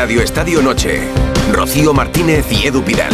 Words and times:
Radio 0.00 0.22
Estadio 0.22 0.62
Noche. 0.62 0.98
Rocío 1.52 1.92
Martínez 1.92 2.50
y 2.50 2.66
Edu 2.66 2.82
Pidal. 2.82 3.12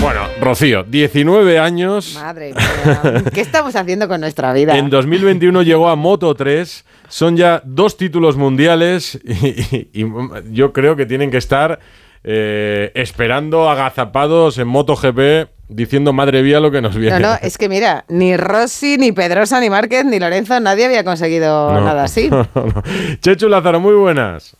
Bueno, 0.00 0.20
Rocío, 0.40 0.84
19 0.84 1.58
años. 1.58 2.14
Madre 2.14 2.54
mía. 2.54 3.24
¿Qué 3.34 3.40
estamos 3.40 3.74
haciendo 3.74 4.06
con 4.06 4.20
nuestra 4.20 4.52
vida? 4.52 4.78
En 4.78 4.88
2021 4.88 5.62
llegó 5.62 5.88
a 5.88 5.96
Moto 5.96 6.32
3. 6.36 6.84
Son 7.08 7.36
ya 7.36 7.62
dos 7.64 7.96
títulos 7.96 8.36
mundiales 8.36 9.18
y, 9.24 9.88
y 9.92 10.06
yo 10.52 10.72
creo 10.72 10.94
que 10.94 11.04
tienen 11.04 11.32
que 11.32 11.38
estar 11.38 11.80
eh, 12.22 12.92
esperando 12.94 13.68
agazapados 13.68 14.56
en 14.58 14.68
MotoGP 14.68 15.48
diciendo 15.68 16.12
madre 16.12 16.44
mía 16.44 16.60
lo 16.60 16.70
que 16.70 16.80
nos 16.80 16.96
viene. 16.96 17.18
No, 17.18 17.30
no, 17.30 17.38
es 17.42 17.58
que 17.58 17.68
mira, 17.68 18.04
ni 18.08 18.36
Rossi, 18.36 18.98
ni 18.98 19.10
Pedrosa, 19.10 19.58
ni 19.58 19.68
Márquez, 19.68 20.04
ni 20.04 20.20
Lorenzo, 20.20 20.60
nadie 20.60 20.84
había 20.84 21.02
conseguido 21.02 21.72
No, 21.72 21.80
nada 21.80 22.04
así. 22.04 22.28
no, 22.30 22.46
no. 22.54 22.82
Chechu 23.20 23.48
Lázaro, 23.48 23.80
muy 23.80 23.94
buenas. 23.94 24.56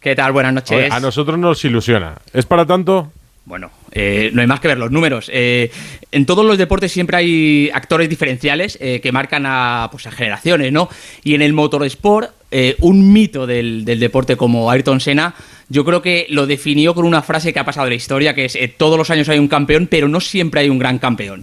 ¿Qué 0.00 0.14
tal? 0.14 0.32
Buenas 0.32 0.54
noches. 0.54 0.76
Oye, 0.76 0.88
a 0.90 1.00
nosotros 1.00 1.38
nos 1.38 1.64
ilusiona. 1.64 2.14
¿Es 2.32 2.46
para 2.46 2.66
tanto? 2.66 3.12
Bueno, 3.44 3.72
eh, 3.90 4.30
no 4.32 4.40
hay 4.40 4.46
más 4.46 4.60
que 4.60 4.68
ver 4.68 4.78
los 4.78 4.92
números. 4.92 5.28
Eh, 5.32 5.70
en 6.12 6.26
todos 6.26 6.46
los 6.46 6.56
deportes 6.56 6.92
siempre 6.92 7.16
hay 7.16 7.70
actores 7.74 8.08
diferenciales 8.08 8.78
eh, 8.80 9.00
que 9.00 9.10
marcan 9.10 9.44
a, 9.46 9.88
pues, 9.90 10.06
a 10.06 10.12
generaciones, 10.12 10.72
¿no? 10.72 10.88
Y 11.24 11.34
en 11.34 11.42
el 11.42 11.52
motorsport, 11.52 12.30
un 12.80 13.12
mito 13.12 13.46
del, 13.46 13.84
del 13.84 13.98
deporte 13.98 14.36
como 14.36 14.70
Ayrton 14.70 15.00
Senna, 15.00 15.34
yo 15.70 15.86
creo 15.86 16.02
que 16.02 16.26
lo 16.28 16.46
definió 16.46 16.94
con 16.94 17.06
una 17.06 17.22
frase 17.22 17.52
que 17.52 17.58
ha 17.58 17.64
pasado 17.64 17.86
de 17.86 17.90
la 17.92 17.96
historia, 17.96 18.34
que 18.34 18.44
es 18.44 18.58
todos 18.76 18.98
los 18.98 19.08
años 19.10 19.28
hay 19.30 19.38
un 19.38 19.48
campeón, 19.48 19.86
pero 19.86 20.06
no 20.06 20.20
siempre 20.20 20.60
hay 20.60 20.68
un 20.68 20.78
gran 20.78 20.98
campeón. 20.98 21.42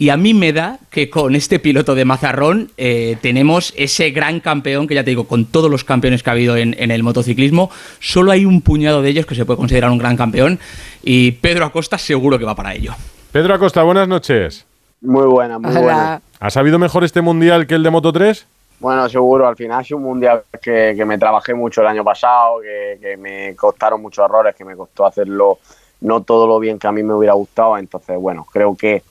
Y 0.00 0.08
a 0.08 0.16
mí 0.16 0.32
me 0.32 0.54
da 0.54 0.78
que 0.88 1.10
con 1.10 1.34
este 1.34 1.58
piloto 1.58 1.94
de 1.94 2.06
Mazarrón 2.06 2.70
eh, 2.78 3.18
tenemos 3.20 3.74
ese 3.76 4.12
gran 4.12 4.40
campeón, 4.40 4.88
que 4.88 4.94
ya 4.94 5.04
te 5.04 5.10
digo, 5.10 5.24
con 5.24 5.44
todos 5.44 5.70
los 5.70 5.84
campeones 5.84 6.22
que 6.22 6.30
ha 6.30 6.32
habido 6.32 6.56
en, 6.56 6.74
en 6.78 6.90
el 6.90 7.02
motociclismo, 7.02 7.70
solo 7.98 8.32
hay 8.32 8.46
un 8.46 8.62
puñado 8.62 9.02
de 9.02 9.10
ellos 9.10 9.26
que 9.26 9.34
se 9.34 9.44
puede 9.44 9.58
considerar 9.58 9.90
un 9.90 9.98
gran 9.98 10.16
campeón 10.16 10.58
y 11.02 11.32
Pedro 11.32 11.66
Acosta 11.66 11.98
seguro 11.98 12.38
que 12.38 12.46
va 12.46 12.54
para 12.54 12.72
ello. 12.72 12.94
Pedro 13.30 13.52
Acosta, 13.52 13.82
buenas 13.82 14.08
noches. 14.08 14.64
Muy 15.02 15.26
buena, 15.26 15.58
muy 15.58 15.70
Hola. 15.70 15.80
buena. 15.82 16.22
¿Ha 16.40 16.48
sabido 16.50 16.78
mejor 16.78 17.04
este 17.04 17.20
mundial 17.20 17.66
que 17.66 17.74
el 17.74 17.82
de 17.82 17.90
Moto 17.90 18.10
3? 18.10 18.46
Bueno, 18.78 19.06
seguro, 19.06 19.46
al 19.46 19.56
final 19.56 19.80
ha 19.80 19.84
sido 19.84 19.98
un 19.98 20.04
mundial 20.04 20.44
que, 20.62 20.94
que 20.96 21.04
me 21.04 21.18
trabajé 21.18 21.52
mucho 21.52 21.82
el 21.82 21.88
año 21.88 22.04
pasado, 22.04 22.62
que, 22.62 22.98
que 23.02 23.18
me 23.18 23.54
costaron 23.54 24.00
muchos 24.00 24.24
errores, 24.24 24.56
que 24.56 24.64
me 24.64 24.74
costó 24.76 25.04
hacerlo 25.04 25.58
no 26.00 26.22
todo 26.22 26.46
lo 26.46 26.58
bien 26.58 26.78
que 26.78 26.86
a 26.86 26.92
mí 26.92 27.02
me 27.02 27.12
hubiera 27.12 27.34
gustado. 27.34 27.76
Entonces, 27.76 28.16
bueno, 28.16 28.46
creo 28.50 28.74
que, 28.74 29.02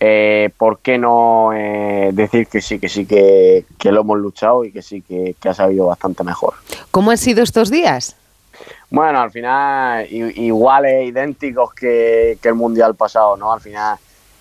eh, 0.00 0.50
¿por 0.56 0.78
qué 0.78 0.98
no 0.98 1.52
eh, 1.52 2.10
decir 2.12 2.46
que 2.46 2.60
sí, 2.60 2.78
que 2.78 2.88
sí, 2.88 3.06
que, 3.06 3.64
que 3.78 3.92
lo 3.92 4.02
hemos 4.02 4.18
luchado 4.18 4.64
y 4.64 4.72
que 4.72 4.82
sí, 4.82 5.02
que, 5.02 5.34
que 5.40 5.48
ha 5.48 5.54
sabido 5.54 5.86
bastante 5.86 6.24
mejor? 6.24 6.54
¿Cómo 6.90 7.10
han 7.10 7.18
sido 7.18 7.42
estos 7.42 7.70
días? 7.70 8.16
Bueno, 8.90 9.20
al 9.20 9.30
final 9.30 10.06
iguales, 10.10 11.08
idénticos 11.08 11.74
que, 11.74 12.38
que 12.40 12.48
el 12.48 12.54
mundial 12.54 12.94
pasado, 12.94 13.36
¿no? 13.36 13.52
Al 13.52 13.60
final 13.60 13.98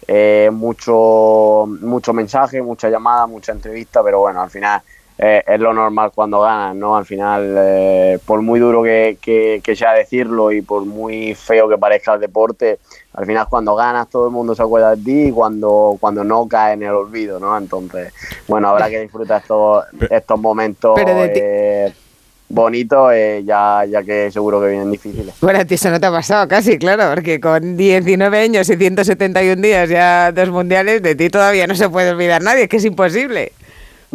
eh, 0.07 0.49
mucho, 0.53 1.65
mucho 1.81 2.13
mensaje, 2.13 2.61
mucha 2.61 2.89
llamada, 2.89 3.25
mucha 3.25 3.51
entrevista, 3.51 4.03
pero 4.03 4.19
bueno, 4.19 4.41
al 4.41 4.49
final 4.49 4.81
eh, 5.17 5.43
es 5.47 5.59
lo 5.59 5.73
normal 5.73 6.11
cuando 6.13 6.41
ganas, 6.41 6.75
¿no? 6.75 6.97
Al 6.97 7.05
final, 7.05 7.55
eh, 7.57 8.19
por 8.25 8.41
muy 8.41 8.59
duro 8.59 8.83
que, 8.83 9.17
que- 9.21 9.61
que 9.63 9.75
sea 9.75 9.93
decirlo 9.93 10.51
y 10.51 10.61
por 10.61 10.85
muy 10.85 11.33
feo 11.35 11.69
que 11.69 11.77
parezca 11.77 12.15
el 12.15 12.19
deporte, 12.19 12.79
al 13.13 13.25
final 13.25 13.47
cuando 13.49 13.75
ganas 13.75 14.09
todo 14.09 14.25
el 14.27 14.33
mundo 14.33 14.53
se 14.55 14.61
acuerda 14.61 14.95
de 14.95 15.03
ti 15.03 15.27
y 15.27 15.31
cuando, 15.31 15.95
cuando 16.01 16.23
no 16.25 16.47
cae 16.47 16.73
en 16.73 16.83
el 16.83 16.89
olvido, 16.91 17.39
¿no? 17.39 17.57
Entonces, 17.57 18.13
bueno, 18.47 18.67
habrá 18.69 18.89
que 18.89 18.99
disfrutar 18.99 19.41
estos, 19.41 19.85
estos 20.09 20.39
momentos 20.39 20.95
eh, 21.39 21.93
bonitos, 22.49 23.11
eh, 23.13 23.41
ya, 23.45 23.85
ya 23.89 24.03
que 24.03 24.29
seguro 24.31 24.59
que 24.61 24.67
vienen 24.67 24.91
difíciles. 24.91 25.33
Bueno, 25.41 25.59
a 25.59 25.65
ti 25.65 25.75
eso 25.75 25.89
no 25.89 25.99
te 25.99 26.05
ha 26.05 26.11
pasado 26.11 26.47
casi, 26.47 26.77
claro, 26.77 27.09
porque 27.13 27.39
con 27.39 27.75
19 27.77 28.37
años 28.39 28.69
y 28.69 28.75
171 28.75 29.61
días 29.61 29.89
ya 29.89 30.31
dos 30.31 30.49
mundiales, 30.49 31.01
de 31.01 31.15
ti 31.15 31.29
todavía 31.29 31.67
no 31.67 31.75
se 31.75 31.89
puede 31.89 32.11
olvidar 32.11 32.41
nadie, 32.43 32.63
es 32.63 32.69
que 32.69 32.77
es 32.77 32.85
imposible. 32.85 33.53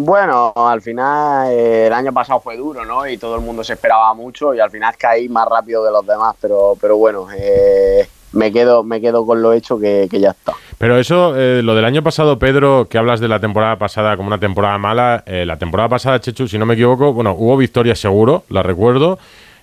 Bueno, 0.02 0.52
al 0.56 0.80
final 0.80 1.50
eh, 1.50 1.86
el 1.86 1.92
año 1.92 2.12
pasado 2.12 2.40
fue 2.40 2.56
duro, 2.56 2.84
¿no? 2.84 3.06
Y 3.06 3.18
todo 3.18 3.36
el 3.36 3.42
mundo 3.42 3.62
se 3.62 3.74
esperaba 3.74 4.14
mucho 4.14 4.54
y 4.54 4.60
al 4.60 4.70
final 4.70 4.94
caí 4.96 5.28
más 5.28 5.46
rápido 5.46 5.84
que 5.84 5.90
los 5.90 6.06
demás, 6.06 6.34
pero, 6.40 6.76
pero 6.80 6.96
bueno, 6.96 7.26
eh, 7.36 8.08
me 8.32 8.52
quedo, 8.52 8.82
me 8.82 9.00
quedo 9.00 9.26
con 9.26 9.42
lo 9.42 9.52
hecho 9.52 9.78
que, 9.78 10.08
que 10.10 10.20
ya 10.20 10.30
está. 10.30 10.54
Pero 10.78 10.98
eso, 10.98 11.36
eh, 11.36 11.62
lo 11.62 11.74
del 11.74 11.84
año 11.84 12.02
pasado, 12.02 12.38
Pedro, 12.38 12.86
que 12.88 12.96
hablas 12.96 13.20
de 13.20 13.28
la 13.28 13.40
temporada 13.40 13.76
pasada 13.76 14.16
como 14.16 14.28
una 14.28 14.38
temporada 14.38 14.78
mala, 14.78 15.22
eh, 15.26 15.44
la 15.44 15.58
temporada 15.58 15.90
pasada, 15.90 16.20
Chechu, 16.20 16.48
si 16.48 16.58
no 16.58 16.64
me 16.64 16.74
equivoco, 16.74 17.12
bueno, 17.12 17.34
hubo 17.36 17.56
victorias 17.56 17.98
seguro, 17.98 18.44
la 18.48 18.62
recuerdo, 18.62 19.18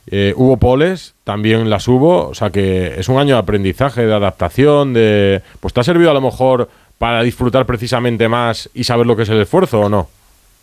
eh, 0.05 0.33
hubo 0.37 0.57
poles, 0.57 1.15
también 1.23 1.69
las 1.69 1.87
hubo, 1.87 2.27
o 2.27 2.33
sea 2.35 2.49
que 2.51 2.99
es 2.99 3.09
un 3.09 3.17
año 3.17 3.35
de 3.35 3.41
aprendizaje, 3.41 4.05
de 4.05 4.13
adaptación, 4.13 4.93
de... 4.93 5.41
Pues 5.59 5.73
te 5.73 5.79
ha 5.79 5.83
servido 5.83 6.11
a 6.11 6.13
lo 6.13 6.21
mejor 6.21 6.69
para 6.97 7.23
disfrutar 7.23 7.65
precisamente 7.65 8.29
más 8.29 8.69
y 8.73 8.83
saber 8.83 9.05
lo 9.05 9.15
que 9.15 9.23
es 9.23 9.29
el 9.29 9.41
esfuerzo 9.41 9.81
o 9.81 9.89
no. 9.89 10.07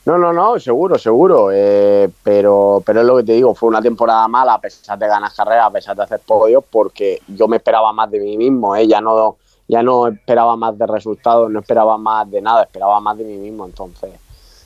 No, 0.06 0.18
no, 0.18 0.32
no, 0.34 0.58
seguro, 0.58 0.98
seguro. 0.98 1.50
eh, 1.52 2.10
pero, 2.22 2.82
pero 2.84 3.00
es 3.00 3.06
lo 3.06 3.16
que 3.16 3.22
te 3.24 3.32
digo, 3.32 3.54
fue 3.54 3.70
una 3.70 3.80
temporada 3.80 4.28
mala 4.28 4.54
a 4.54 4.60
pesar 4.60 4.98
de 4.98 5.08
ganar 5.08 5.32
carreras, 5.34 5.66
a 5.66 5.70
pesar 5.70 5.96
de 5.96 6.02
hacer 6.02 6.20
podios, 6.20 6.62
porque 6.70 7.22
yo 7.28 7.48
me 7.48 7.56
esperaba 7.56 7.92
más 7.92 8.10
de 8.10 8.20
mí 8.20 8.36
mismo, 8.36 8.76
¿eh? 8.76 8.86
ya 8.86 9.00
no, 9.00 9.36
ya 9.66 9.82
no 9.82 10.08
esperaba 10.08 10.56
más 10.56 10.76
de 10.78 10.86
resultados, 10.86 11.50
no 11.50 11.60
esperaba 11.60 11.96
más 11.96 12.30
de 12.30 12.42
nada, 12.42 12.64
esperaba 12.64 13.00
más 13.00 13.16
de 13.16 13.24
mí 13.24 13.38
mismo. 13.38 13.64
Entonces, 13.64 14.10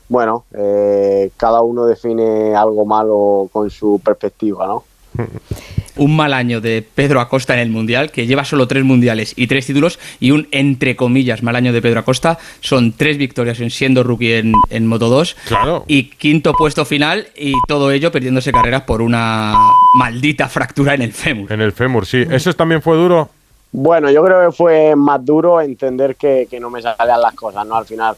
bueno, 0.09 0.45
eh, 0.53 1.31
cada 1.37 1.61
uno 1.61 1.85
define 1.85 2.57
algo 2.57 2.85
malo 2.85 3.49
con 3.53 3.71
su 3.71 4.01
perspectiva, 4.05 4.67
¿no? 4.67 4.85
Un 5.99 6.17
mal 6.17 6.33
año 6.33 6.61
de 6.61 6.83
Pedro 6.95 7.21
Acosta 7.21 7.55
en 7.55 7.61
el 7.61 7.71
Mundial, 7.71 8.11
que 8.11 8.27
lleva 8.27 8.45
solo 8.45 8.67
tres 8.67 8.85
mundiales 8.85 9.35
y 9.37 9.47
tres 9.49 9.67
títulos, 9.67 9.99
y 10.21 10.31
un, 10.31 10.49
entre 10.53 10.97
comillas, 10.97 11.43
mal 11.43 11.57
año 11.57 11.73
de 11.73 11.83
Pedro 11.83 12.01
Acosta. 12.01 12.39
Son 12.61 12.93
tres 12.93 13.19
victorias 13.19 13.61
en 13.61 13.71
siendo 13.71 14.03
rookie 14.03 14.35
en, 14.35 14.53
en 14.71 14.87
Moto 14.87 15.09
2 15.09 15.37
Claro. 15.49 15.85
y 15.87 16.05
quinto 16.05 16.53
puesto 16.55 16.85
final, 16.85 17.27
y 17.37 17.53
todo 17.67 17.91
ello 17.91 18.11
perdiéndose 18.13 18.53
carreras 18.53 18.83
por 18.83 19.03
una 19.03 19.55
maldita 19.95 20.49
fractura 20.49 20.95
en 20.95 21.03
el 21.03 21.13
fémur. 21.13 21.53
En 21.53 21.61
el 21.61 21.73
fémur, 21.73 22.07
sí. 22.07 22.25
¿Eso 22.31 22.53
también 22.55 22.81
fue 22.81 22.97
duro? 22.97 23.29
Bueno, 23.73 24.11
yo 24.11 24.25
creo 24.25 24.47
que 24.49 24.57
fue 24.57 24.97
más 24.97 25.23
duro 25.25 25.61
entender 25.61 26.17
que, 26.17 26.47
que 26.51 26.59
no 26.59 26.71
me 26.71 26.81
salían 26.81 27.21
las 27.21 27.35
cosas, 27.35 27.67
¿no? 27.67 27.75
Al 27.77 27.85
final 27.85 28.17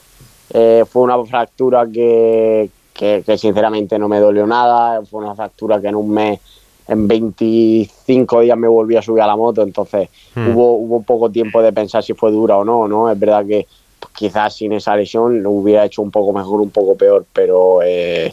eh, 0.55 0.85
fue 0.89 1.03
una 1.03 1.23
fractura 1.25 1.87
que, 1.93 2.69
que, 2.93 3.23
que 3.27 3.37
sinceramente 3.39 3.99
no 3.99 4.07
me 4.09 4.19
dolió 4.21 4.47
nada, 4.47 5.01
fue 5.11 5.25
una 5.25 5.35
fractura 5.35 5.81
que 5.81 5.89
en 5.89 5.97
un 5.97 6.13
mes, 6.13 6.39
en 6.91 7.09
25 7.09 8.41
días 8.41 8.59
me 8.59 8.69
volví 8.69 8.97
a 8.97 9.03
subir 9.03 9.23
a 9.23 9.27
la 9.27 9.37
moto, 9.37 9.63
entonces 9.63 10.11
Hmm. 10.35 10.51
hubo, 10.51 10.75
hubo 10.77 11.03
poco 11.05 11.31
tiempo 11.31 11.63
de 11.63 11.73
pensar 11.73 12.03
si 12.03 12.15
fue 12.15 12.31
dura 12.33 12.57
o 12.59 12.65
no, 12.65 12.89
¿no? 12.89 13.11
Es 13.11 13.19
verdad 13.19 13.47
que 13.47 13.67
pues, 13.99 14.13
quizás 14.15 14.55
sin 14.57 14.73
esa 14.73 14.97
lesión 14.97 15.43
lo 15.43 15.51
hubiera 15.51 15.85
hecho 15.85 16.03
un 16.03 16.11
poco 16.11 16.33
mejor, 16.33 16.61
un 16.61 16.71
poco 16.71 16.97
peor, 16.97 17.27
pero 17.33 17.83
eh, 17.83 18.31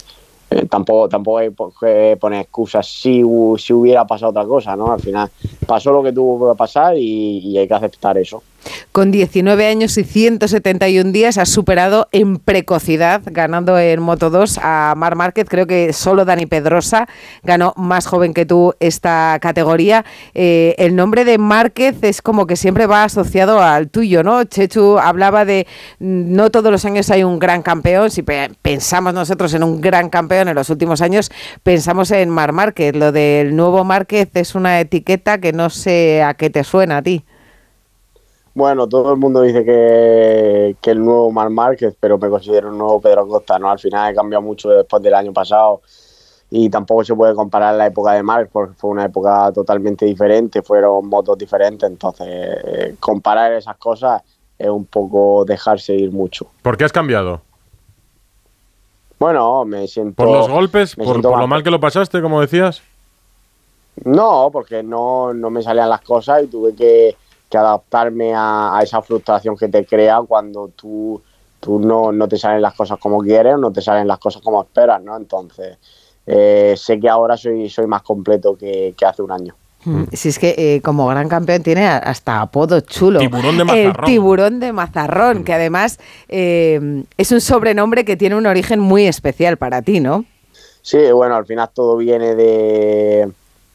eh, 0.50 0.66
tampoco, 0.70 1.10
tampoco 1.10 1.38
hay 1.40 1.50
qué 1.80 2.18
poner 2.20 2.42
excusas 2.42 2.88
si, 2.88 3.22
si 3.58 3.74
hubiera 3.74 4.06
pasado 4.06 4.32
otra 4.32 4.46
cosa, 4.46 4.76
¿no? 4.76 4.92
Al 4.92 5.00
final 5.02 5.30
pasó 5.66 5.92
lo 5.92 6.04
que 6.04 6.14
tuvo 6.14 6.52
que 6.52 6.58
pasar 6.58 6.98
y, 6.98 7.40
y 7.40 7.58
hay 7.58 7.68
que 7.68 7.74
aceptar 7.74 8.18
eso. 8.18 8.46
Con 8.92 9.12
19 9.12 9.68
años 9.68 9.98
y 9.98 10.04
171 10.04 11.12
días 11.12 11.38
has 11.38 11.50
superado 11.50 12.08
en 12.12 12.38
precocidad, 12.38 13.22
ganando 13.26 13.78
en 13.80 14.02
Moto 14.02 14.30
2 14.30 14.60
a 14.62 14.94
Mar 14.98 15.16
Márquez. 15.16 15.48
Creo 15.50 15.68
que 15.68 15.94
solo 15.94 16.26
Dani 16.26 16.46
Pedrosa 16.46 17.08
ganó 17.44 17.74
más 17.78 18.08
joven 18.08 18.34
que 18.34 18.46
tú 18.46 18.74
esta 18.80 19.38
categoría. 19.42 20.06
Eh, 20.34 20.76
el 20.78 20.96
nombre 20.96 21.26
de 21.26 21.38
Márquez 21.38 21.96
es 22.02 22.22
como 22.22 22.48
que 22.48 22.56
siempre 22.56 22.86
va 22.88 23.04
asociado 23.04 23.62
al 23.62 23.90
tuyo, 23.90 24.24
¿no? 24.24 24.44
Chechu 24.44 24.98
hablaba 24.98 25.46
de 25.46 25.68
no 26.00 26.50
todos 26.50 26.72
los 26.72 26.86
años 26.86 27.10
hay 27.10 27.24
un 27.24 27.40
gran 27.40 27.62
campeón. 27.62 28.12
Si 28.12 28.24
pe- 28.24 28.52
pensamos 28.62 29.14
nosotros 29.14 29.54
en 29.54 29.64
un 29.64 29.82
gran 29.82 30.10
campeón 30.10 30.48
en 30.48 30.56
los 30.56 30.70
últimos 30.70 31.02
años, 31.02 31.32
pensamos 31.64 32.12
en 32.12 32.30
Mar 32.30 32.52
Márquez. 32.54 32.96
Lo 32.96 33.12
del 33.12 33.56
nuevo 33.56 33.84
Márquez 33.84 34.30
es 34.34 34.56
una 34.56 34.80
etiqueta 34.80 35.40
que 35.40 35.54
no 35.54 35.70
sé 35.70 36.24
a 36.24 36.34
qué 36.34 36.50
te 36.50 36.64
suena 36.64 36.98
a 36.98 37.02
ti. 37.02 37.24
Bueno, 38.58 38.90
todo 38.90 39.12
el 39.12 39.20
mundo 39.20 39.44
dice 39.44 39.64
que, 39.64 40.76
que 40.82 40.90
el 40.90 41.06
nuevo 41.06 41.32
Mar 41.32 41.52
Márquez, 41.52 41.96
pero 42.00 42.18
me 42.18 42.28
considero 42.28 42.70
un 42.70 42.80
nuevo 42.80 43.00
Pedro 43.00 43.28
Costa, 43.28 43.60
¿no? 43.60 43.70
Al 43.70 43.78
final 43.78 44.12
he 44.12 44.16
cambiado 44.16 44.42
mucho 44.42 44.70
después 44.70 45.04
del 45.04 45.14
año 45.14 45.32
pasado 45.32 45.82
y 46.50 46.68
tampoco 46.68 47.04
se 47.04 47.14
puede 47.14 47.36
comparar 47.36 47.76
la 47.76 47.86
época 47.86 48.14
de 48.14 48.24
Marc 48.24 48.50
porque 48.52 48.74
fue 48.74 48.90
una 48.90 49.06
época 49.06 49.52
totalmente 49.54 50.08
diferente, 50.08 50.64
fueron 50.64 51.08
motos 51.08 51.38
diferentes, 51.38 51.88
entonces 51.88 52.28
eh, 52.28 52.96
comparar 53.00 53.54
esas 53.54 53.78
cosas 53.78 54.24
es 54.58 54.70
un 54.70 54.86
poco 54.86 55.46
dejarse 55.46 55.94
ir 55.94 56.12
mucho. 56.12 56.48
¿Por 56.64 56.78
qué 56.78 56.86
has 56.86 56.92
cambiado? 56.92 57.42
Bueno, 59.20 59.66
me 59.66 59.88
siento... 59.88 60.16
¿Por 60.16 60.36
los 60.36 60.50
golpes? 60.50 60.96
¿Por, 60.96 61.22
por 61.22 61.38
lo 61.38 61.46
mal 61.46 61.62
que 61.62 61.70
lo 61.70 61.80
pasaste, 61.80 62.24
como 62.24 62.42
decías? 62.42 62.82
No, 64.04 64.50
porque 64.52 64.82
no, 64.82 65.32
no 65.32 65.52
me 65.52 65.62
salían 65.62 65.90
las 65.90 66.02
cosas 66.02 66.42
y 66.44 66.48
tuve 66.48 66.74
que, 66.74 67.16
que 67.50 67.58
adaptarme 67.58 68.34
a, 68.34 68.78
a 68.78 68.84
esa 68.84 69.02
frustración 69.02 69.56
que 69.56 69.68
te 69.68 69.86
crea 69.86 70.22
cuando 70.28 70.70
tú, 70.70 71.22
tú 71.60 71.80
no, 71.80 72.12
no 72.12 72.28
te 72.28 72.38
salen 72.38 72.62
las 72.62 72.74
cosas 72.74 73.00
como 73.00 73.20
quieres 73.20 73.56
o 73.56 73.58
no 73.58 73.72
te 73.72 73.82
salen 73.82 74.08
las 74.08 74.20
cosas 74.20 74.42
como 74.42 74.62
esperas, 74.62 75.02
¿no? 75.02 75.16
Entonces, 75.18 75.78
eh, 76.26 76.74
sé 76.78 77.00
que 77.00 77.10
ahora 77.10 77.38
soy, 77.38 77.70
soy 77.70 77.88
más 77.88 78.04
completo 78.04 78.58
que, 78.58 78.94
hace 79.06 79.22
un 79.22 79.32
año. 79.32 79.56
Mm, 79.86 80.04
si 80.12 80.30
es 80.30 80.40
que 80.40 80.56
eh, 80.58 80.82
como 80.82 81.08
gran 81.08 81.30
campeón 81.30 81.64
tiene 81.64 81.88
hasta 81.88 82.42
apodo 82.42 82.82
chulo. 82.82 83.20
Tiburón 83.20 83.58
de 83.58 83.64
Mazarrón. 83.64 83.96
El 83.96 84.06
tiburón 84.06 84.60
de 84.60 84.74
Mazarrón, 84.74 85.44
que 85.44 85.54
además 85.54 86.00
eh, 86.28 87.04
es 87.18 87.32
un 87.32 87.40
sobrenombre 87.40 88.04
que 88.04 88.18
tiene 88.18 88.36
un 88.36 88.46
origen 88.46 88.80
muy 88.80 89.08
especial 89.08 89.58
para 89.58 89.82
ti, 89.82 90.00
¿no? 90.00 90.26
Sí, 90.82 91.12
bueno, 91.12 91.36
al 91.36 91.46
final 91.46 91.70
todo 91.74 91.98
viene 91.98 92.36
de, 92.36 93.30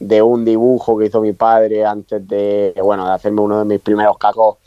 de 0.07 0.23
un 0.23 0.45
dibujo 0.45 0.99
que 0.99 1.07
hizo 1.07 1.21
mi 1.21 1.33
padre 1.33 1.85
antes 1.85 2.27
de, 2.27 2.75
bueno, 2.83 3.07
de 3.07 3.13
hacerme 3.13 3.41
uno 3.41 3.59
de 3.61 3.65
mis 3.65 3.81
primeros 3.81 4.19
cacos 4.19 4.59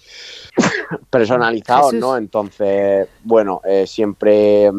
personalizados, 1.09 1.93
¿no? 1.93 2.17
Entonces, 2.17 3.07
bueno, 3.23 3.61
eh, 3.65 3.85
siempre, 3.87 4.71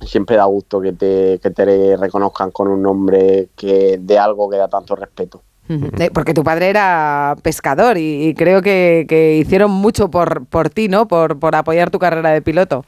siempre 0.00 0.36
da 0.36 0.44
gusto 0.44 0.80
que 0.80 0.92
te, 0.92 1.38
que 1.42 1.50
te 1.50 1.96
reconozcan 1.96 2.50
con 2.50 2.68
un 2.68 2.82
nombre 2.82 3.48
que 3.56 3.98
de 4.00 4.18
algo 4.18 4.48
que 4.48 4.56
da 4.56 4.68
tanto 4.68 4.96
respeto. 4.96 5.42
Eh, 5.68 6.10
porque 6.12 6.34
tu 6.34 6.44
padre 6.44 6.68
era 6.68 7.34
pescador 7.42 7.96
y, 7.96 8.34
creo 8.34 8.60
que, 8.60 9.38
hicieron 9.40 9.70
mucho 9.70 10.10
por, 10.10 10.44
por 10.46 10.68
ti, 10.68 10.88
¿no? 10.88 11.08
Por, 11.08 11.38
por 11.38 11.56
apoyar 11.56 11.90
tu 11.90 11.98
carrera 11.98 12.30
de 12.30 12.42
piloto. 12.42 12.84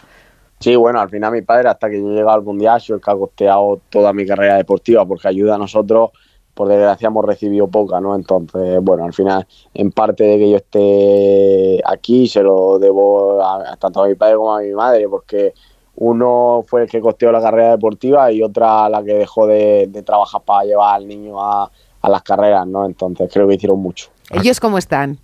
Sí, 0.61 0.77
bueno, 0.77 1.01
al 1.01 1.11
final 1.11 1.33
mi 1.33 1.43
padre, 1.43 1.69
hasta 1.69 1.91
que 1.91 2.01
yo 2.01 2.09
llegué 2.09 2.29
al 2.29 2.43
Mundial, 2.43 2.81
sido 2.81 2.97
el 2.97 3.03
que 3.03 3.11
ha 3.11 3.15
costeado 3.15 3.81
toda 3.91 4.13
mi 4.13 4.27
carrera 4.27 4.57
deportiva, 4.57 5.05
porque 5.05 5.29
ayuda 5.29 5.57
a 5.57 5.59
nosotros 5.59 6.11
por 6.55 6.69
desgracia 6.69 7.09
hemos 7.09 7.25
recibido 7.25 7.69
poca, 7.69 8.01
¿no? 8.01 8.15
Entonces, 8.15 8.81
bueno, 8.81 9.05
al 9.05 9.13
final, 9.13 9.47
en 9.75 9.91
parte 9.91 10.25
de 10.25 10.39
que 10.39 10.51
yo 10.51 10.57
esté 10.57 11.83
aquí, 11.85 12.29
se 12.29 12.43
lo 12.43 12.79
debo 12.79 13.43
a, 13.45 13.77
tanto 13.77 14.03
a 14.03 14.07
mi 14.07 14.15
padre 14.15 14.37
como 14.37 14.55
a 14.55 14.61
mi 14.61 14.71
madre, 14.71 15.09
porque 15.09 15.53
uno 15.97 16.65
fue 16.67 16.83
el 16.83 16.89
que 16.89 17.01
costeó 17.01 17.33
la 17.33 17.41
carrera 17.41 17.73
deportiva 17.73 18.31
y 18.33 18.43
otra 18.43 18.89
la 18.89 19.03
que 19.03 19.15
dejó 19.15 19.47
de, 19.47 20.03
trabajar 20.07 20.43
para 20.43 20.65
llevar 20.65 20.95
al 20.97 21.07
niño 21.07 21.41
a, 21.41 21.71
las 22.03 22.23
carreras, 22.23 22.67
¿no? 22.67 22.85
Entonces, 22.85 23.31
creo 23.33 23.49
que 23.49 23.55
hicieron 23.55 23.81
mucho. 23.81 24.11
¿Ellos 24.31 24.61
cómo 24.61 24.77
están? 24.77 25.19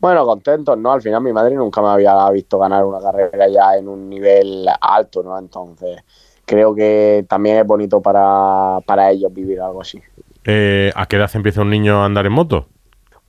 Bueno, 0.00 0.26
contentos, 0.26 0.76
¿no? 0.76 0.92
Al 0.92 1.00
final 1.00 1.22
mi 1.22 1.32
madre 1.32 1.54
nunca 1.54 1.80
me 1.80 1.88
había 1.88 2.28
visto 2.30 2.58
ganar 2.58 2.84
una 2.84 3.00
carrera 3.00 3.48
ya 3.48 3.76
en 3.76 3.88
un 3.88 4.10
nivel 4.10 4.66
alto, 4.80 5.22
¿no? 5.22 5.38
Entonces, 5.38 6.02
creo 6.44 6.74
que 6.74 7.24
también 7.28 7.58
es 7.58 7.66
bonito 7.66 8.00
para, 8.00 8.80
para 8.84 9.10
ellos 9.10 9.32
vivir 9.32 9.60
algo 9.60 9.82
así. 9.82 10.02
Eh, 10.46 10.92
¿A 10.94 11.06
qué 11.06 11.16
edad 11.16 11.30
empieza 11.34 11.62
un 11.62 11.70
niño 11.70 12.00
a 12.00 12.04
andar 12.04 12.24
en 12.24 12.32
moto? 12.32 12.66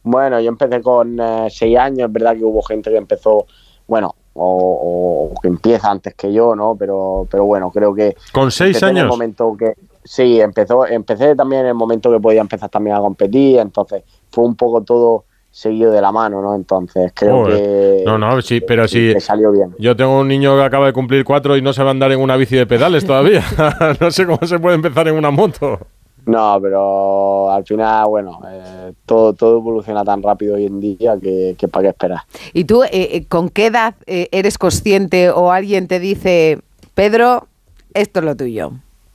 Bueno, 0.04 0.40
yo 0.40 0.50
empecé 0.50 0.82
con 0.82 1.20
eh, 1.20 1.48
seis 1.50 1.78
años, 1.78 2.08
es 2.08 2.14
verdad 2.14 2.36
que 2.36 2.44
hubo 2.44 2.62
gente 2.62 2.92
que 2.92 2.98
empezó, 2.98 3.46
bueno, 3.88 4.16
o, 4.36 5.34
que 5.42 5.48
empieza 5.48 5.90
antes 5.90 6.14
que 6.14 6.32
yo, 6.32 6.56
¿no? 6.56 6.76
Pero, 6.78 7.28
pero 7.30 7.46
bueno, 7.46 7.72
creo 7.72 7.94
que... 7.94 8.16
¿Con 8.32 8.52
seis 8.52 8.82
años? 8.84 9.00
En 9.00 9.06
el 9.06 9.08
momento 9.08 9.58
que, 9.58 9.74
sí, 10.04 10.40
empezó, 10.40 10.86
empecé 10.86 11.36
también 11.36 11.62
en 11.62 11.68
el 11.70 11.74
momento 11.74 12.12
que 12.12 12.20
podía 12.20 12.42
empezar 12.42 12.70
también 12.70 12.96
a 12.96 13.00
competir, 13.00 13.60
entonces 13.60 14.04
fue 14.32 14.46
un 14.46 14.56
poco 14.56 14.84
todo 14.84 15.26
seguido 15.50 15.92
de 15.92 16.02
la 16.02 16.12
mano, 16.12 16.40
¿no? 16.40 16.54
Entonces 16.54 17.12
creo 17.16 17.46
que... 17.46 18.04
No, 18.06 18.20
no, 18.20 18.40
sí, 18.44 18.62
pero 18.62 18.88
sí. 18.88 19.20
salió 19.20 19.52
bien. 19.52 19.74
Yo 19.80 19.96
tengo 19.96 20.20
un 20.20 20.28
niño 20.28 20.56
que 20.56 20.64
acaba 20.64 20.86
de 20.86 20.94
cumplir 20.94 21.26
cuatro 21.26 21.58
y 21.58 21.64
no 21.64 21.74
sabe 21.74 21.90
andar 21.90 22.12
en 22.12 22.22
una 22.22 22.38
bici 22.38 22.56
de 22.56 22.68
pedales 22.68 23.06
todavía. 23.06 23.44
no 24.00 24.12
sé 24.12 24.28
cómo 24.28 24.40
se 24.46 24.60
puede 24.60 24.76
empezar 24.76 25.08
en 25.08 25.16
una 25.16 25.32
moto. 25.32 25.80
No, 26.28 26.60
pero 26.62 27.50
al 27.50 27.64
final, 27.64 28.06
bueno, 28.10 28.42
eh, 28.50 28.92
todo, 29.06 29.32
todo 29.32 29.60
evoluciona 29.60 30.04
tan 30.04 30.22
rápido 30.22 30.56
hoy 30.56 30.66
en 30.66 30.82
día 30.82 31.18
que, 31.18 31.56
para 31.72 31.84
qué 31.84 31.90
esperar. 31.90 32.20
¿Y 32.54 32.66
tú 32.66 32.84
eh, 32.84 32.90
eh, 32.92 33.26
con 33.28 33.48
qué 33.50 33.68
edad 33.68 33.96
eres 34.06 34.58
consciente 34.58 35.30
o 35.30 35.54
alguien 35.54 35.88
te 35.88 36.02
dice, 36.02 36.60
Pedro, 36.94 37.48
esto 37.94 38.20
es 38.20 38.26
lo 38.26 38.36
tuyo? 38.36 38.72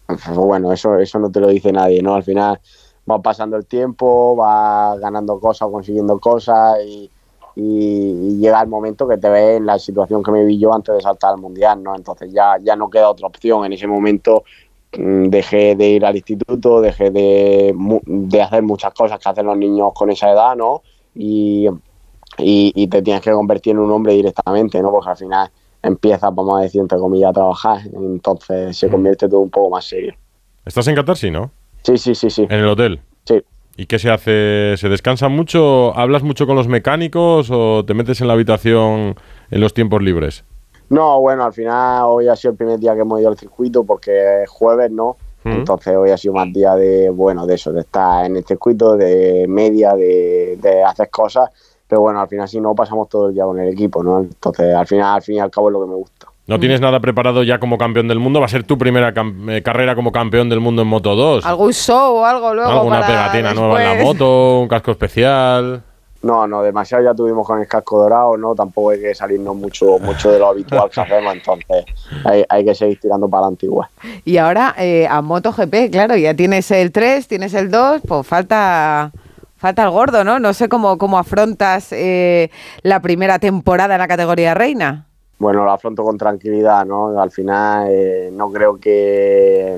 Pues 0.07 0.37
bueno, 0.37 0.73
eso, 0.73 0.99
eso 0.99 1.19
no 1.19 1.31
te 1.31 1.41
lo 1.41 1.49
dice 1.49 1.71
nadie, 1.71 2.03
¿no? 2.03 2.15
Al 2.15 2.23
final 2.23 2.59
va 3.09 3.21
pasando 3.21 3.59
el 3.59 3.67
tiempo, 3.67 4.35
va 4.35 4.97
ganando 4.97 5.39
cosas, 5.39 5.69
consiguiendo 5.71 6.19
cosas 6.19 6.79
y, 6.83 7.11
y, 7.57 8.39
llega 8.39 8.63
el 8.63 8.69
momento 8.69 9.07
que 9.07 9.19
te 9.19 9.29
ves 9.29 9.59
en 9.59 9.67
la 9.67 9.79
situación 9.79 10.23
que 10.23 10.31
me 10.31 10.47
vi 10.47 10.59
yo 10.59 10.75
antes 10.75 10.95
de 10.95 11.03
saltar 11.03 11.35
al 11.35 11.41
mundial, 11.41 11.83
¿no? 11.83 11.95
Entonces 11.95 12.33
ya, 12.33 12.57
ya 12.63 12.75
no 12.75 12.89
queda 12.89 13.11
otra 13.11 13.27
opción. 13.27 13.67
En 13.67 13.75
ese 13.75 13.87
momento 13.87 14.45
dejé 14.93 15.75
de 15.75 15.89
ir 15.89 16.05
al 16.05 16.17
instituto, 16.17 16.81
dejé 16.81 17.11
de, 17.11 17.75
de, 18.05 18.43
hacer 18.43 18.63
muchas 18.63 18.93
cosas 18.93 19.19
que 19.19 19.29
hacen 19.29 19.47
los 19.47 19.57
niños 19.57 19.93
con 19.95 20.11
esa 20.11 20.31
edad, 20.31 20.55
¿no? 20.57 20.83
Y, 21.15 21.67
y, 22.39 22.87
te 22.89 23.03
tienes 23.03 23.23
que 23.23 23.33
convertir 23.33 23.73
en 23.73 23.81
un 23.81 23.91
hombre 23.91 24.15
directamente, 24.15 24.81
¿no? 24.83 24.91
Porque 24.91 25.11
al 25.11 25.17
final 25.17 25.51
empiezas, 25.83 26.35
vamos 26.35 26.59
a 26.59 26.63
decir, 26.63 26.81
entre 26.81 26.99
comillas, 26.99 27.31
a 27.31 27.33
trabajar, 27.33 27.81
entonces 27.93 28.77
se 28.77 28.89
mm. 28.89 28.91
convierte 28.91 29.29
todo 29.29 29.41
un 29.41 29.51
poco 29.51 29.71
más 29.71 29.85
serio. 29.85 30.15
¿Estás 30.65 30.87
en 30.89 30.95
Qatar, 30.95 31.17
sí, 31.17 31.31
no? 31.31 31.51
Sí, 31.83 31.99
sí, 31.99 32.15
sí, 32.15 32.31
sí. 32.31 32.43
¿En 32.43 32.61
el 32.61 32.69
hotel? 32.69 33.01
Sí. 33.25 33.43
¿Y 33.77 33.87
qué 33.87 33.99
se 33.99 34.11
hace? 34.11 34.77
¿Se 34.77 34.89
descansa 34.89 35.29
mucho? 35.29 35.97
¿Hablas 35.97 36.23
mucho 36.23 36.47
con 36.47 36.57
los 36.57 36.69
mecánicos 36.69 37.51
o 37.51 37.85
te 37.85 37.95
metes 37.95 38.21
en 38.21 38.29
la 38.29 38.35
habitación 38.35 39.17
en 39.51 39.61
los 39.61 39.75
tiempos 39.75 40.03
libres? 40.03 40.45
No, 40.93 41.21
bueno, 41.21 41.45
al 41.45 41.55
final 41.55 42.03
hoy 42.05 42.29
ha 42.29 42.37
sido 42.37 42.51
el 42.51 42.59
primer 42.59 42.79
día 42.79 42.95
que 42.95 43.01
hemos 43.01 43.19
ido 43.19 43.31
al 43.31 43.39
circuito 43.39 43.83
porque 43.83 44.43
es 44.43 44.51
jueves, 44.51 44.91
¿no? 44.91 45.17
Entonces 45.43 45.97
hoy 45.97 46.11
ha 46.11 46.19
sido 46.19 46.35
más 46.35 46.53
día 46.53 46.77
de, 46.77 47.09
bueno, 47.09 47.47
de 47.47 47.55
eso, 47.55 47.73
de 47.73 47.81
estar 47.81 48.27
en 48.27 48.37
el 48.37 48.45
circuito, 48.45 48.95
de 48.95 49.47
media, 49.49 49.95
de, 49.95 50.85
hacer 50.87 51.09
cosas. 51.09 51.49
Pero 51.89 52.03
bueno, 52.03 52.21
al 52.21 52.29
final 52.29 52.47
si 52.47 52.61
no 52.61 52.75
pasamos 52.75 53.09
todo 53.09 53.29
el 53.29 53.35
día 53.35 53.45
con 53.45 53.59
el 53.59 53.71
equipo, 53.71 54.03
¿no? 54.03 54.19
Entonces 54.21 54.75
al 54.75 54.87
final, 54.87 55.15
al 55.15 55.23
fin 55.23 55.37
y 55.37 55.41
al 55.41 55.51
cabo 55.51 55.71
es 55.71 55.73
lo 55.73 55.81
que 55.81 55.89
me 55.89 55.95
gusta. 55.95 56.27
¿No 56.47 56.61
tienes 56.61 56.83
nada 56.83 57.01
preparado 57.01 57.43
ya 57.43 57.59
como 57.59 57.79
campeón 57.79 58.07
del 58.07 58.19
mundo? 58.19 58.41
¿Va 58.41 58.47
a 58.47 58.51
ser 58.51 58.65
tu 58.65 58.77
primera 58.77 59.15
eh, 59.49 59.63
carrera 59.63 59.95
como 59.95 60.13
campeón 60.13 60.51
del 60.51 60.61
mundo 60.61 60.83
en 60.83 60.89
Moto 60.89 61.17
2? 61.17 61.47
¿Algún 61.47 61.73
show 61.73 62.17
o 62.17 62.25
algo 62.27 62.53
luego? 62.53 62.71
¿Alguna 62.71 63.07
pegatina 63.07 63.55
nueva 63.55 63.83
en 63.83 63.99
la 63.99 64.05
moto? 64.05 64.61
¿Un 64.61 64.69
casco 64.69 64.91
especial? 64.91 65.85
No, 66.23 66.47
no, 66.47 66.63
demasiado 66.63 67.03
ya 67.03 67.15
tuvimos 67.15 67.47
con 67.47 67.61
el 67.61 67.67
casco 67.67 67.99
dorado, 67.99 68.37
¿no? 68.37 68.55
Tampoco 68.55 68.91
hay 68.91 69.01
que 69.01 69.15
salirnos 69.15 69.57
mucho, 69.57 69.99
mucho 69.99 70.31
de 70.31 70.39
lo 70.39 70.49
habitual 70.49 70.89
que 70.89 71.01
hacemos, 71.01 71.35
entonces 71.35 71.85
hay, 72.49 72.65
que 72.65 72.75
seguir 72.75 73.01
tirando 73.01 73.29
para 73.29 73.43
la 73.43 73.49
antigua. 73.49 73.91
Y 74.25 74.37
ahora 74.37 74.75
eh, 74.79 75.07
a 75.09 75.21
MotoGP, 75.21 75.91
claro, 75.91 76.17
ya 76.17 76.35
tienes 76.35 76.71
el 76.71 76.93
3, 76.93 77.27
tienes 77.27 77.55
el 77.55 77.71
2, 77.71 78.03
pues 78.07 78.27
falta 78.27 79.11
falta 79.57 79.85
el 79.85 79.91
gordo, 79.91 80.25
¿no? 80.25 80.41
No 80.41 80.55
sé 80.55 80.69
cómo, 80.69 80.99
cómo 80.99 81.19
afrontas 81.19 81.93
eh, 81.93 82.51
la 82.83 83.01
primera 83.01 83.39
temporada 83.39 83.95
en 83.95 84.01
la 84.01 84.09
categoría 84.09 84.55
reina. 84.55 85.07
Bueno, 85.43 85.65
lo 85.65 85.73
afronto 85.73 86.05
con 86.05 86.17
tranquilidad, 86.17 86.87
¿no? 86.87 87.21
Al 87.21 87.33
final 87.33 87.89
eh, 87.91 88.31
no 88.33 88.53
creo 88.53 88.79
que, 88.79 89.77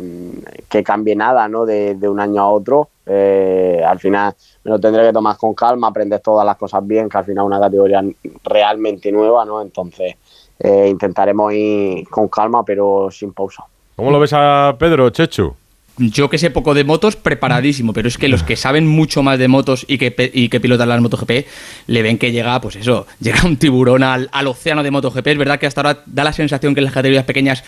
que 0.69 0.85
cambie 0.85 1.17
nada, 1.17 1.49
¿no? 1.49 1.65
De, 1.65 1.97
un 2.07 2.21
año 2.21 2.43
a 2.43 2.51
otro. 2.51 2.91
Eh, 3.07 3.83
al 3.83 3.99
final 3.99 4.35
me 4.63 4.73
lo 4.73 4.79
tendré 4.79 5.07
que 5.07 5.13
tomar 5.15 5.39
con 5.39 5.55
calma, 5.55 5.89
aprender 5.89 6.21
todas 6.21 6.45
las 6.45 6.59
cosas 6.59 6.87
bien, 6.87 7.09
que 7.09 7.17
al 7.17 7.25
final 7.25 7.45
es 7.45 7.47
una 7.47 7.61
categoría 7.61 8.05
realmente 8.45 9.11
nueva, 9.11 9.47
¿no? 9.47 9.63
Entonces 9.63 10.17
eh, 10.59 10.87
intentaremos 10.87 11.51
ir 11.55 12.07
con 12.11 12.29
calma, 12.29 12.63
pero 12.63 13.09
sin 13.11 13.33
pausa. 13.33 13.65
¿Cómo 13.97 14.11
lo 14.11 14.21
ves 14.21 14.35
a 14.35 14.77
Pedro, 14.79 15.09
Chechu? 15.09 15.55
Yo 15.97 16.29
que 16.29 16.39
sé 16.39 16.51
poco 16.51 16.75
de 16.75 16.83
motos, 16.83 17.15
preparadísimo, 17.15 17.93
pero 17.93 18.09
es 18.09 18.19
que 18.19 18.29
los 18.29 18.43
que 18.43 18.57
saben 18.57 18.87
mucho 18.87 19.23
más 19.23 19.39
de 19.39 19.47
motos 19.47 19.85
y 19.89 19.99
que, 19.99 20.31
y 20.35 20.49
que 20.49 20.61
pilotan 20.61 20.89
las 20.89 21.01
MotoGP, 21.01 21.47
le 21.87 22.03
ven 22.03 22.19
que 22.19 22.33
llega, 22.33 22.61
pues 22.61 22.77
eso, 22.77 23.07
llega 23.21 23.45
un 23.45 23.57
tiburón 23.57 24.03
al, 24.03 24.29
océano 24.47 24.83
de 24.83 24.91
MotoGP. 24.91 25.27
Es 25.27 25.39
verdad 25.39 25.61
que 25.61 25.67
hasta 25.67 25.83
ahora 25.83 26.03
da 26.07 26.25
la 26.25 26.33
sensación 26.33 26.75
que 26.75 26.81
en 26.81 26.85
las 26.85 26.95
categorías 26.95 27.25
pequeñas, 27.25 27.63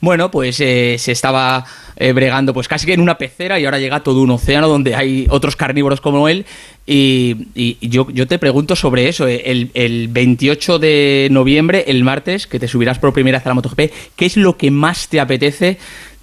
bueno, 0.00 0.30
pues 0.30 0.58
eh, 0.60 0.96
se 0.98 1.12
estaba 1.12 1.64
eh, 1.96 2.12
bregando 2.12 2.52
pues 2.52 2.68
casi 2.68 2.86
que 2.86 2.94
en 2.94 3.00
una 3.00 3.18
pecera 3.18 3.58
y 3.58 3.64
ahora 3.64 3.78
llega 3.78 4.00
todo 4.00 4.20
un 4.20 4.30
océano 4.30 4.68
donde 4.68 4.94
hay 4.94 5.26
otros 5.28 5.56
carnívoros 5.56 6.00
como 6.00 6.28
él. 6.28 6.46
Y, 6.88 7.78
yo, 7.80 8.08
yo, 8.10 8.28
te 8.28 8.38
pregunto 8.38 8.76
sobre 8.76 9.08
eso, 9.08 9.26
eh, 9.26 9.70
el 9.74 10.08
28 10.08 10.78
de 10.78 11.28
noviembre, 11.32 11.84
el 11.88 12.04
martes, 12.04 12.46
que 12.46 12.60
te 12.60 12.68
subirás 12.68 13.00
por 13.00 13.12
primera 13.12 13.38
vez 13.38 13.46
a 13.46 13.50
la 13.50 13.54
MotoGP, 13.54 13.80
¿qué 14.14 14.26
es 14.26 14.36
lo 14.36 14.56
que 14.56 14.70
más 14.70 15.08
te 15.08 15.18
apetece? 15.18 15.78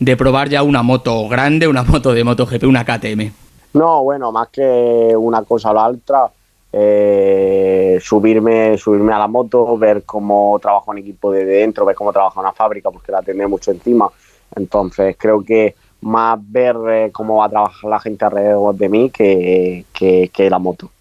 De 0.06 0.18
probar 0.18 0.50
ya 0.50 0.64
una 0.64 0.84
moto 0.84 1.28
grande, 1.28 1.68
una 1.68 1.84
moto 1.84 2.14
de 2.14 2.24
MotoGP, 2.24 2.64
una 2.64 2.86
KTM? 2.86 3.32
No, 3.74 4.04
bueno, 4.04 4.32
más 4.32 4.50
que 4.50 5.14
una 5.18 5.44
cosa 5.44 5.72
a 5.72 5.74
la 5.74 5.88
otra, 5.88 6.32
eh, 6.72 8.00
subirme, 8.02 8.78
subirme 8.78 9.14
a 9.14 9.20
la 9.20 9.28
moto, 9.28 9.78
ver 9.78 10.04
cómo 10.04 10.58
trabaja 10.62 10.92
un 10.92 11.00
equipo 11.00 11.32
de 11.32 11.46
dentro, 11.46 11.86
ver 11.86 11.96
cómo 11.96 12.14
trabaja 12.14 12.40
una 12.40 12.52
fábrica, 12.52 12.92
porque 12.92 13.12
la 13.12 13.22
tiene 13.22 13.48
mucho 13.48 13.72
encima. 13.72 14.10
Entonces 14.56 15.16
creo 15.18 15.44
que 15.44 15.76
más 16.02 16.40
ver 16.42 16.76
eh, 16.90 17.10
cómo 17.12 17.38
va 17.38 17.46
a 17.46 17.50
trabajar 17.50 17.90
la 17.90 18.00
gente 18.00 18.26
alrededor 18.26 18.76
de 18.76 18.90
mí 18.90 19.10
que, 19.10 19.86
que 19.94 20.50
la 20.50 20.60
moto. 20.60 20.93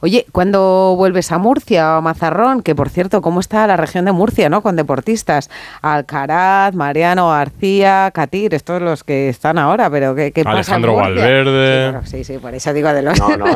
Oye, 0.00 0.26
¿cuándo 0.32 0.94
vuelves 0.96 1.32
a 1.32 1.38
Murcia 1.38 1.94
o 1.94 1.98
a 1.98 2.00
Mazarrón? 2.00 2.62
Que 2.62 2.74
por 2.74 2.88
cierto, 2.88 3.22
¿cómo 3.22 3.40
está 3.40 3.66
la 3.66 3.76
región 3.76 4.04
de 4.04 4.12
Murcia, 4.12 4.48
no? 4.48 4.62
Con 4.62 4.76
deportistas. 4.76 5.50
Alcaraz, 5.82 6.74
Mariano 6.74 7.30
García, 7.30 8.10
Catir, 8.12 8.54
estos 8.54 8.82
los 8.82 9.04
que 9.04 9.28
están 9.28 9.58
ahora, 9.58 9.90
pero 9.90 10.14
¿qué, 10.14 10.32
qué 10.32 10.42
Alejandro 10.44 10.94
pasa 10.94 11.08
Valverde. 11.08 12.00
Sí, 12.04 12.24
sí, 12.24 12.38
por 12.38 12.54
eso 12.54 12.72
digo 12.72 12.92
de 12.92 13.02
los, 13.02 13.18
no, 13.18 13.36
no, 13.36 13.46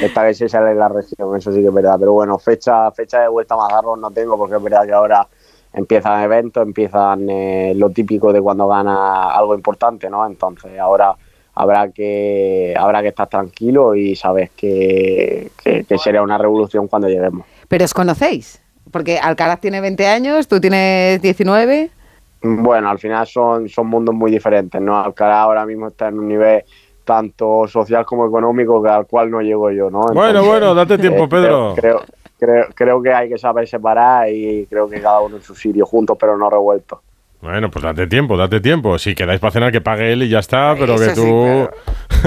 Esta 0.00 0.22
vez 0.22 0.38
se 0.38 0.48
sale 0.48 0.74
la 0.74 0.88
región, 0.88 1.36
eso 1.36 1.52
sí 1.52 1.60
que 1.60 1.68
es 1.68 1.74
verdad. 1.74 1.96
Pero 1.98 2.12
bueno, 2.12 2.38
fecha, 2.38 2.90
fecha 2.92 3.20
de 3.20 3.28
vuelta 3.28 3.54
a 3.54 3.58
Mazarrón 3.58 4.00
no 4.00 4.10
tengo 4.10 4.36
porque 4.36 4.56
es 4.56 4.62
verdad 4.62 4.84
que 4.86 4.92
ahora 4.92 5.26
empiezan 5.72 6.22
eventos, 6.22 6.62
empiezan 6.62 7.28
eh, 7.28 7.74
lo 7.76 7.90
típico 7.90 8.32
de 8.32 8.40
cuando 8.40 8.66
gana 8.66 9.30
algo 9.30 9.54
importante, 9.54 10.08
¿no? 10.08 10.26
Entonces 10.26 10.78
ahora 10.78 11.14
habrá 11.56 11.90
que 11.90 12.74
habrá 12.78 13.02
que 13.02 13.08
estar 13.08 13.28
tranquilo 13.28 13.94
y 13.94 14.14
sabes 14.14 14.50
que, 14.50 15.50
que, 15.62 15.84
que 15.84 15.98
será 15.98 16.22
una 16.22 16.38
revolución 16.38 16.86
cuando 16.86 17.08
lleguemos. 17.08 17.46
¿Pero 17.66 17.84
os 17.84 17.94
conocéis? 17.94 18.62
Porque 18.92 19.18
Alcaraz 19.18 19.60
tiene 19.60 19.80
20 19.80 20.06
años, 20.06 20.46
tú 20.46 20.60
tienes 20.60 21.20
19. 21.20 21.90
Bueno, 22.42 22.90
al 22.90 22.98
final 22.98 23.26
son, 23.26 23.68
son 23.68 23.86
mundos 23.88 24.14
muy 24.14 24.30
diferentes, 24.30 24.80
¿no? 24.80 24.96
Alcaraz 24.96 25.38
ahora 25.38 25.66
mismo 25.66 25.88
está 25.88 26.08
en 26.08 26.18
un 26.18 26.28
nivel 26.28 26.62
tanto 27.04 27.66
social 27.66 28.04
como 28.04 28.26
económico 28.26 28.82
que 28.82 28.90
al 28.90 29.06
cual 29.06 29.30
no 29.30 29.40
llego 29.40 29.70
yo, 29.70 29.90
¿no? 29.90 30.06
bueno, 30.12 30.44
bueno, 30.44 30.74
date 30.74 30.98
tiempo, 30.98 31.24
eh, 31.24 31.28
Pedro. 31.28 31.74
Creo, 31.76 32.02
creo, 32.38 32.66
creo 32.74 33.02
que 33.02 33.14
hay 33.14 33.28
que 33.28 33.38
saber 33.38 33.66
separar 33.66 34.28
y 34.28 34.66
creo 34.66 34.88
que 34.88 35.00
cada 35.00 35.20
uno 35.20 35.36
en 35.36 35.42
su 35.42 35.54
sitio, 35.54 35.86
juntos 35.86 36.16
pero 36.20 36.36
no 36.36 36.50
revueltos. 36.50 36.98
Bueno, 37.46 37.70
pues 37.70 37.84
date 37.84 38.08
tiempo, 38.08 38.36
date 38.36 38.58
tiempo. 38.60 38.98
Si 38.98 39.14
quedáis 39.14 39.38
para 39.38 39.52
cenar, 39.52 39.70
que 39.70 39.80
pague 39.80 40.12
él 40.12 40.24
y 40.24 40.28
ya 40.28 40.40
está, 40.40 40.74
pero 40.76 40.96
Eso 40.96 41.04
que 41.04 41.14
sí, 41.14 41.20
tú 41.20 41.68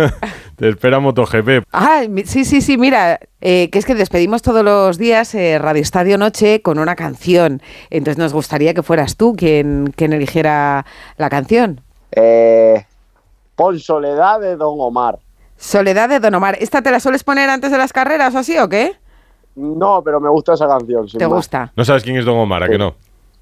te 0.56 0.70
espera 0.70 1.02
MotoGP. 1.02 1.66
Ah, 1.74 2.04
sí, 2.24 2.46
sí, 2.46 2.62
sí, 2.62 2.78
mira, 2.78 3.20
eh, 3.42 3.70
que 3.70 3.80
es 3.80 3.86
que 3.86 3.96
despedimos 3.96 4.42
todos 4.42 4.64
los 4.64 4.98
días 4.98 5.36
eh, 5.36 5.60
Radio 5.60 5.82
Estadio 5.82 6.18
Noche 6.18 6.62
con 6.62 6.80
una 6.80 6.96
canción. 6.96 7.62
Entonces 7.90 8.18
nos 8.18 8.32
gustaría 8.32 8.74
que 8.74 8.82
fueras 8.82 9.18
tú 9.18 9.36
quien, 9.36 9.92
quien 9.94 10.14
eligiera 10.14 10.86
la 11.18 11.30
canción. 11.30 11.82
Eh, 12.14 12.86
pon 13.58 13.78
Soledad 13.78 14.40
de 14.40 14.56
Don 14.56 14.76
Omar. 14.80 15.20
Soledad 15.58 16.08
de 16.08 16.22
Don 16.22 16.34
Omar. 16.34 16.56
¿Esta 16.62 16.82
te 16.82 16.92
la 16.92 17.02
sueles 17.02 17.26
poner 17.26 17.50
antes 17.50 17.72
de 17.72 17.78
las 17.78 17.92
carreras 17.92 18.34
o 18.36 18.38
así 18.38 18.58
o 18.58 18.70
qué? 18.70 18.94
No, 19.58 20.02
pero 20.02 20.22
me 20.22 20.30
gusta 20.30 20.54
esa 20.54 20.66
canción. 20.66 21.10
¿Te 21.10 21.28
más. 21.28 21.36
gusta? 21.36 21.74
No 21.76 21.84
sabes 21.84 22.04
quién 22.04 22.16
es 22.16 22.24
Don 22.24 22.38
Omar, 22.38 22.64
¿a 22.64 22.70
que 22.70 22.78
no? 22.78 22.96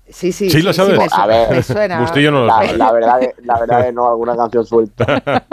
Sí, 0.09 0.31
sí. 0.31 0.49
¿Sí 0.49 0.61
lo 0.61 0.71
sabes? 0.73 0.97
me, 0.97 1.09
su- 1.09 1.15
A 1.15 1.25
ver. 1.27 1.49
me 1.51 1.61
suena. 1.63 1.99
Bustillo 1.99 2.31
no 2.31 2.39
lo 2.41 2.45
La, 2.47 2.53
sabe. 2.65 2.77
la 2.77 2.91
verdad 2.93 3.19
que, 3.19 3.33
la 3.43 3.59
verdad 3.59 3.85
que 3.85 3.91
no, 3.91 4.07
alguna 4.07 4.35
canción 4.37 4.65
suelta. 4.65 5.05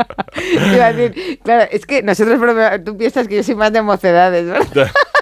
Iba 0.74 0.86
a 0.86 0.92
decir, 0.92 1.40
claro, 1.42 1.68
es 1.70 1.84
que 1.86 2.02
nosotros, 2.02 2.38
tú 2.84 2.96
piensas 2.96 3.26
que 3.26 3.36
yo 3.36 3.42
soy 3.42 3.56
más 3.56 3.72
de 3.72 3.82
mocedades, 3.82 4.46
¿verdad? 4.46 4.88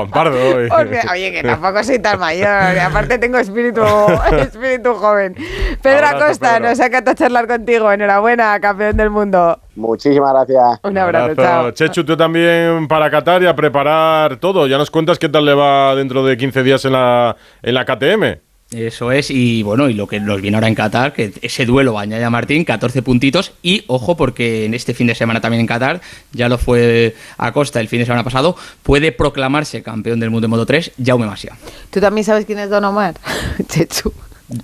Juan 0.00 0.10
Pardo. 0.10 0.36
Porque, 0.68 1.00
oye, 1.12 1.32
que 1.32 1.42
tampoco 1.42 1.82
soy 1.84 1.98
tan 1.98 2.18
mayor. 2.18 2.74
y 2.76 2.78
aparte 2.78 3.18
tengo 3.18 3.38
espíritu, 3.38 3.82
espíritu 4.40 4.94
joven. 4.94 5.34
Pedro 5.82 6.06
Abrazo, 6.06 6.24
Acosta, 6.24 6.54
Pedro. 6.56 6.68
nos 6.70 6.80
ha 6.80 6.86
encantado 6.86 7.16
charlar 7.16 7.46
contigo. 7.46 7.90
Enhorabuena, 7.92 8.58
campeón 8.60 8.96
del 8.96 9.10
mundo. 9.10 9.60
Muchísimas 9.76 10.32
gracias. 10.32 10.80
Un 10.82 10.98
abrazo, 10.98 11.30
Abrazo. 11.32 11.42
chao. 11.42 11.70
Chechu, 11.72 12.04
tú 12.04 12.16
también 12.16 12.86
para 12.88 13.10
Qatar 13.10 13.42
y 13.42 13.46
a 13.46 13.54
preparar 13.54 14.36
todo. 14.36 14.66
Ya 14.66 14.78
nos 14.78 14.90
cuentas 14.90 15.18
qué 15.18 15.28
tal 15.28 15.44
le 15.44 15.54
va 15.54 15.94
dentro 15.94 16.24
de 16.24 16.36
15 16.36 16.62
días 16.62 16.84
en 16.84 16.92
la, 16.92 17.36
en 17.62 17.74
la 17.74 17.84
KTM. 17.84 18.49
Eso 18.70 19.10
es, 19.10 19.32
y 19.32 19.64
bueno, 19.64 19.88
y 19.88 19.94
lo 19.94 20.06
que 20.06 20.20
nos 20.20 20.40
viene 20.40 20.56
ahora 20.56 20.68
en 20.68 20.76
Qatar, 20.76 21.12
que 21.12 21.32
ese 21.42 21.66
duelo 21.66 21.94
Bañaya 21.94 22.30
Martín, 22.30 22.64
14 22.64 23.02
puntitos, 23.02 23.52
y 23.62 23.82
ojo, 23.88 24.16
porque 24.16 24.64
en 24.64 24.74
este 24.74 24.94
fin 24.94 25.08
de 25.08 25.16
semana 25.16 25.40
también 25.40 25.60
en 25.60 25.66
Qatar, 25.66 26.00
ya 26.32 26.48
lo 26.48 26.56
fue 26.56 27.16
Acosta 27.36 27.80
el 27.80 27.88
fin 27.88 27.98
de 27.98 28.04
semana 28.04 28.22
pasado, 28.22 28.56
puede 28.84 29.10
proclamarse 29.10 29.82
campeón 29.82 30.20
del 30.20 30.30
mundo 30.30 30.46
de 30.46 30.50
Moto 30.50 30.66
3, 30.66 30.92
Jaume 31.04 31.26
Masia. 31.26 31.56
¿Tú 31.90 32.00
también 32.00 32.24
sabes 32.24 32.44
quién 32.44 32.60
es 32.60 32.70
Don 32.70 32.84
Omar? 32.84 33.14
Chechu. 33.68 34.12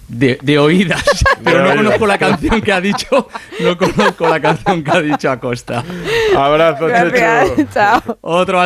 De, 0.08 0.36
de 0.42 0.58
oídas, 0.58 1.04
pero 1.44 1.64
no 1.64 1.76
conozco 1.76 2.06
la 2.08 2.18
canción 2.18 2.60
que 2.60 2.72
ha 2.72 2.80
dicho, 2.80 3.28
no 3.60 3.78
conozco 3.78 4.28
la 4.28 4.40
canción 4.40 4.82
que 4.82 4.90
ha 4.90 5.00
dicho 5.00 5.30
Acosta. 5.30 5.84
Abrazo, 6.36 6.88
Chechu. 6.88 7.10
Gracias, 7.10 7.68
chao. 7.72 8.18
Otro 8.20 8.60